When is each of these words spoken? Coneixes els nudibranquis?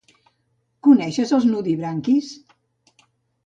Coneixes 0.87 1.35
els 1.39 1.47
nudibranquis? 1.51 2.33